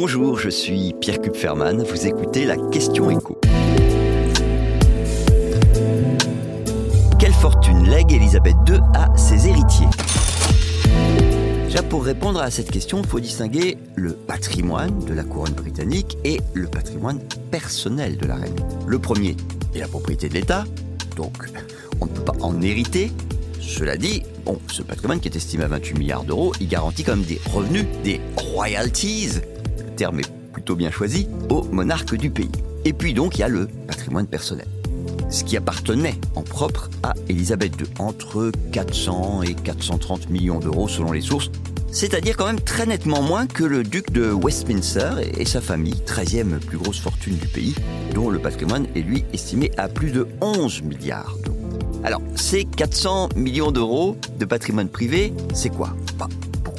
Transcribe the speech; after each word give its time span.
Bonjour, 0.00 0.38
je 0.38 0.48
suis 0.48 0.94
Pierre 1.00 1.20
Kupferman. 1.20 1.82
Vous 1.82 2.06
écoutez 2.06 2.44
la 2.44 2.56
question 2.70 3.10
écho. 3.10 3.36
Quelle 7.18 7.32
fortune 7.32 7.82
lègue 7.82 8.12
Elisabeth 8.12 8.54
II 8.68 8.78
à 8.94 9.08
ses 9.16 9.48
héritiers? 9.48 9.88
Déjà, 11.64 11.82
pour 11.82 12.04
répondre 12.04 12.40
à 12.40 12.48
cette 12.52 12.70
question, 12.70 13.00
il 13.02 13.08
faut 13.08 13.18
distinguer 13.18 13.76
le 13.96 14.12
patrimoine 14.12 15.04
de 15.04 15.14
la 15.14 15.24
couronne 15.24 15.54
britannique 15.54 16.16
et 16.22 16.38
le 16.54 16.68
patrimoine 16.68 17.18
personnel 17.50 18.18
de 18.18 18.26
la 18.26 18.36
reine. 18.36 18.54
Le 18.86 19.00
premier 19.00 19.36
est 19.74 19.80
la 19.80 19.88
propriété 19.88 20.28
de 20.28 20.34
l'État, 20.34 20.62
donc 21.16 21.50
on 22.00 22.06
ne 22.06 22.10
peut 22.12 22.22
pas 22.22 22.36
en 22.40 22.62
hériter. 22.62 23.10
Cela 23.60 23.96
dit, 23.96 24.22
bon, 24.44 24.60
ce 24.70 24.82
patrimoine 24.82 25.18
qui 25.18 25.26
est 25.26 25.36
estimé 25.36 25.64
à 25.64 25.68
28 25.68 25.98
milliards 25.98 26.22
d'euros, 26.22 26.52
il 26.60 26.68
garantit 26.68 27.02
quand 27.02 27.16
même 27.16 27.24
des 27.24 27.40
revenus, 27.52 27.84
des 28.04 28.20
royalties, 28.36 29.40
terme 29.98 30.20
est 30.20 30.32
plutôt 30.52 30.76
bien 30.76 30.92
choisi, 30.92 31.28
au 31.50 31.64
monarque 31.64 32.14
du 32.14 32.30
pays. 32.30 32.52
Et 32.84 32.92
puis 32.92 33.14
donc 33.14 33.36
il 33.36 33.40
y 33.40 33.44
a 33.44 33.48
le 33.48 33.66
patrimoine 33.86 34.28
personnel. 34.28 34.68
Ce 35.28 35.42
qui 35.42 35.56
appartenait 35.56 36.14
en 36.36 36.42
propre 36.42 36.88
à 37.02 37.14
Élisabeth 37.28 37.78
II, 37.80 37.86
entre 37.98 38.52
400 38.72 39.42
et 39.42 39.54
430 39.54 40.30
millions 40.30 40.60
d'euros 40.60 40.88
selon 40.88 41.10
les 41.10 41.20
sources, 41.20 41.50
c'est-à-dire 41.90 42.36
quand 42.36 42.46
même 42.46 42.60
très 42.60 42.86
nettement 42.86 43.22
moins 43.22 43.46
que 43.46 43.64
le 43.64 43.82
duc 43.82 44.12
de 44.12 44.30
Westminster 44.30 45.10
et 45.36 45.44
sa 45.44 45.60
famille, 45.60 46.00
13e 46.06 46.60
plus 46.60 46.78
grosse 46.78 47.00
fortune 47.00 47.36
du 47.36 47.48
pays, 47.48 47.74
dont 48.14 48.30
le 48.30 48.38
patrimoine 48.38 48.86
est 48.94 49.00
lui 49.00 49.24
estimé 49.32 49.72
à 49.78 49.88
plus 49.88 50.12
de 50.12 50.28
11 50.40 50.82
milliards 50.82 51.34
d'euros. 51.44 51.56
Alors, 52.04 52.22
ces 52.36 52.64
400 52.64 53.30
millions 53.34 53.72
d'euros 53.72 54.16
de 54.38 54.44
patrimoine 54.44 54.88
privé, 54.88 55.32
c'est 55.52 55.70
quoi? 55.70 55.96
Bah, 56.18 56.28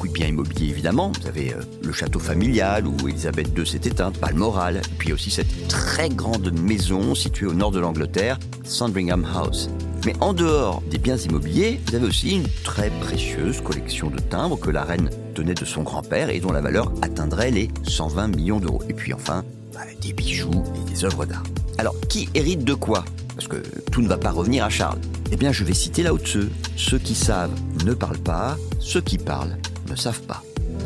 beaucoup 0.00 0.08
de 0.08 0.18
biens 0.18 0.28
immobiliers 0.28 0.70
évidemment. 0.70 1.12
Vous 1.20 1.28
avez 1.28 1.52
euh, 1.52 1.60
le 1.82 1.92
château 1.92 2.18
familial 2.18 2.86
où 2.86 3.06
Elisabeth 3.06 3.48
II 3.54 3.66
s'est 3.66 3.82
éteinte, 3.84 4.18
Balmoral, 4.18 4.78
et 4.78 4.96
puis 4.96 5.12
aussi 5.12 5.30
cette 5.30 5.68
très 5.68 6.08
grande 6.08 6.58
maison 6.58 7.14
située 7.14 7.44
au 7.44 7.52
nord 7.52 7.70
de 7.70 7.80
l'Angleterre, 7.80 8.38
Sandringham 8.64 9.26
House. 9.34 9.68
Mais 10.06 10.14
en 10.20 10.32
dehors 10.32 10.82
des 10.90 10.96
biens 10.96 11.18
immobiliers, 11.18 11.80
vous 11.86 11.96
avez 11.96 12.06
aussi 12.06 12.36
une 12.36 12.48
très 12.64 12.88
précieuse 12.88 13.60
collection 13.60 14.08
de 14.08 14.18
timbres 14.18 14.58
que 14.58 14.70
la 14.70 14.84
reine 14.84 15.10
tenait 15.34 15.52
de 15.52 15.66
son 15.66 15.82
grand-père 15.82 16.30
et 16.30 16.40
dont 16.40 16.52
la 16.52 16.62
valeur 16.62 16.90
atteindrait 17.02 17.50
les 17.50 17.68
120 17.86 18.28
millions 18.28 18.58
d'euros. 18.58 18.82
Et 18.88 18.94
puis 18.94 19.12
enfin, 19.12 19.44
bah, 19.74 19.80
des 20.00 20.14
bijoux 20.14 20.64
et 20.76 20.90
des 20.90 21.04
œuvres 21.04 21.26
d'art. 21.26 21.44
Alors, 21.76 21.94
qui 22.08 22.30
hérite 22.32 22.64
de 22.64 22.72
quoi? 22.72 23.04
Parce 23.34 23.48
que 23.48 23.62
tout 23.92 24.00
ne 24.00 24.08
va 24.08 24.16
pas 24.16 24.30
revenir 24.30 24.64
à 24.64 24.70
Charles. 24.70 24.98
Eh 25.30 25.36
bien, 25.36 25.52
je 25.52 25.62
vais 25.62 25.74
citer 25.74 26.02
de 26.04 26.10
ceux. 26.24 26.50
Ceux 26.76 26.98
qui 26.98 27.14
savent 27.14 27.54
ne 27.84 27.92
parlent 27.92 28.16
pas, 28.16 28.56
ceux 28.78 29.02
qui 29.02 29.18
parlent 29.18 29.58
savent 29.96 30.22
pas. 30.22 30.42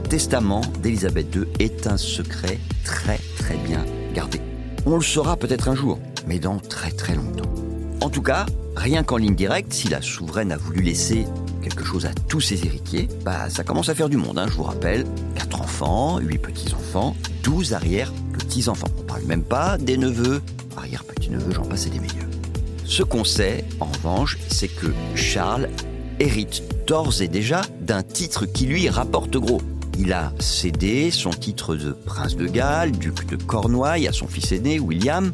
Testament 0.08 0.62
d'Élisabeth 0.82 1.34
II 1.34 1.44
est 1.58 1.86
un 1.86 1.96
secret 1.96 2.58
très 2.84 3.18
très 3.38 3.56
bien 3.56 3.84
gardé. 4.14 4.40
On 4.86 4.96
le 4.96 5.02
saura 5.02 5.36
peut-être 5.36 5.68
un 5.68 5.74
jour, 5.74 5.98
mais 6.26 6.38
dans 6.38 6.58
très 6.58 6.90
très 6.90 7.14
longtemps. 7.14 7.50
En 8.00 8.10
tout 8.10 8.22
cas, 8.22 8.46
rien 8.76 9.02
qu'en 9.02 9.16
ligne 9.16 9.34
directe, 9.34 9.72
si 9.72 9.88
la 9.88 10.02
souveraine 10.02 10.52
a 10.52 10.56
voulu 10.56 10.82
laisser 10.82 11.26
quelque 11.62 11.84
chose 11.84 12.04
à 12.04 12.10
tous 12.28 12.40
ses 12.40 12.66
héritiers, 12.66 13.08
bah 13.24 13.48
ça 13.48 13.64
commence 13.64 13.88
à 13.88 13.94
faire 13.94 14.08
du 14.08 14.18
monde, 14.18 14.38
hein, 14.38 14.46
je 14.48 14.54
vous 14.54 14.62
rappelle. 14.62 15.06
4 15.36 15.60
enfants, 15.62 16.18
8 16.18 16.38
petits-enfants, 16.38 17.16
12 17.42 17.72
arrière-petits-enfants. 17.72 18.88
On 18.98 19.02
parle 19.02 19.22
même 19.22 19.42
pas 19.42 19.78
des 19.78 19.96
neveux, 19.96 20.42
arrière-petits-neveux, 20.76 21.52
j'en 21.52 21.64
passe 21.64 21.88
des 21.88 21.98
meilleurs. 21.98 22.28
Ce 22.84 23.02
qu'on 23.02 23.24
sait, 23.24 23.64
en 23.80 23.86
revanche, 23.86 24.36
c'est 24.50 24.68
que 24.68 24.88
Charles 25.14 25.70
hérite 26.20 26.62
d'ores 26.86 27.22
et 27.22 27.28
déjà 27.28 27.62
d'un 27.80 28.02
titre 28.02 28.46
qui 28.46 28.66
lui 28.66 28.88
rapporte 28.88 29.36
gros. 29.36 29.62
Il 29.98 30.12
a 30.12 30.32
cédé 30.40 31.10
son 31.10 31.30
titre 31.30 31.76
de 31.76 31.92
prince 31.92 32.36
de 32.36 32.46
Galles, 32.46 32.92
duc 32.92 33.26
de 33.26 33.36
Cornouailles 33.36 34.08
à 34.08 34.12
son 34.12 34.26
fils 34.26 34.52
aîné 34.52 34.80
William, 34.80 35.32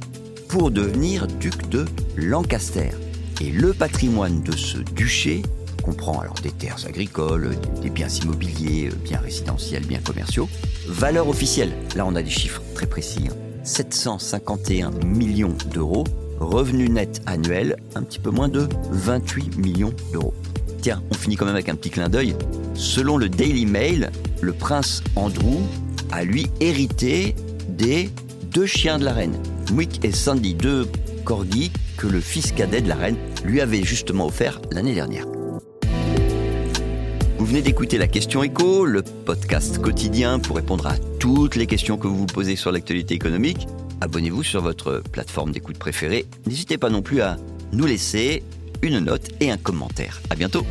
pour 0.48 0.70
devenir 0.70 1.26
duc 1.26 1.68
de 1.68 1.86
Lancaster. 2.16 2.90
Et 3.40 3.50
le 3.50 3.72
patrimoine 3.72 4.42
de 4.42 4.52
ce 4.52 4.78
duché 4.78 5.42
comprend 5.82 6.20
alors 6.20 6.34
des 6.42 6.50
terres 6.50 6.84
agricoles, 6.86 7.56
des 7.80 7.88
biens 7.88 8.08
immobiliers, 8.08 8.90
biens 9.04 9.20
résidentiels, 9.20 9.86
biens 9.86 10.00
commerciaux. 10.04 10.48
Valeur 10.86 11.28
officielle, 11.28 11.72
là 11.96 12.04
on 12.06 12.14
a 12.14 12.22
des 12.22 12.30
chiffres 12.30 12.62
très 12.74 12.86
précis, 12.86 13.28
751 13.64 14.88
hein. 14.88 14.90
millions 15.04 15.56
d'euros. 15.72 16.04
Revenu 16.38 16.88
net 16.88 17.20
annuel, 17.26 17.76
un 17.94 18.02
petit 18.02 18.18
peu 18.18 18.30
moins 18.30 18.48
de 18.48 18.66
28 18.90 19.58
millions 19.58 19.92
d'euros. 20.12 20.32
Tiens, 20.80 21.02
on 21.10 21.14
finit 21.14 21.36
quand 21.36 21.44
même 21.44 21.54
avec 21.54 21.68
un 21.68 21.74
petit 21.74 21.90
clin 21.90 22.08
d'œil. 22.08 22.34
Selon 22.74 23.18
le 23.18 23.28
Daily 23.28 23.66
Mail, 23.66 24.10
le 24.40 24.52
prince 24.52 25.02
Andrew 25.14 25.60
a 26.10 26.24
lui 26.24 26.46
hérité 26.60 27.34
des 27.68 28.10
deux 28.52 28.66
chiens 28.66 28.98
de 28.98 29.04
la 29.04 29.12
reine, 29.12 29.34
Wick 29.74 30.04
et 30.04 30.12
Sandy, 30.12 30.54
deux 30.54 30.88
corgis 31.24 31.70
que 31.98 32.06
le 32.06 32.20
fils 32.20 32.52
cadet 32.52 32.80
de 32.80 32.88
la 32.88 32.96
reine 32.96 33.16
lui 33.44 33.60
avait 33.60 33.82
justement 33.82 34.26
offert 34.26 34.60
l'année 34.72 34.94
dernière. 34.94 35.26
Vous 37.38 37.46
venez 37.46 37.62
d'écouter 37.62 37.98
la 37.98 38.06
question 38.06 38.42
écho, 38.42 38.86
le 38.86 39.02
podcast 39.02 39.78
quotidien 39.78 40.38
pour 40.38 40.56
répondre 40.56 40.86
à 40.86 40.96
toutes 41.18 41.56
les 41.56 41.66
questions 41.66 41.98
que 41.98 42.06
vous 42.06 42.16
vous 42.16 42.26
posez 42.26 42.56
sur 42.56 42.72
l'actualité 42.72 43.14
économique. 43.14 43.66
Abonnez-vous 44.00 44.42
sur 44.42 44.62
votre 44.62 45.02
plateforme 45.12 45.52
d'écoute 45.52 45.78
préférée. 45.78 46.26
N'hésitez 46.46 46.78
pas 46.78 46.88
non 46.88 47.02
plus 47.02 47.20
à 47.20 47.36
nous 47.72 47.86
laisser 47.86 48.42
une 48.82 49.00
note 49.00 49.28
et 49.40 49.50
un 49.50 49.56
commentaire. 49.56 50.20
À 50.30 50.36
bientôt. 50.36 50.64